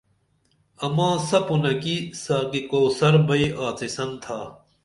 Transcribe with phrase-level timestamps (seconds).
[0.85, 4.39] اماں سپُن نہ کی ساقی کوثر بئی آڅِسن تھا